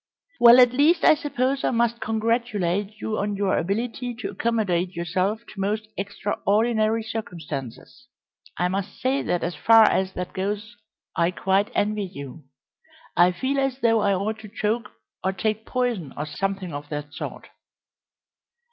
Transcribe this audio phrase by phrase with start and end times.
[0.39, 5.41] "Well, at least I suppose I must congratulate you on your ability to accommodate yourself
[5.53, 8.07] to most extraordinary circumstances.
[8.57, 10.75] I must say that as far as that goes
[11.15, 12.45] I quite envy you.
[13.15, 14.89] I feel as though I ought to choke
[15.23, 17.49] or take poison, or something of that sort."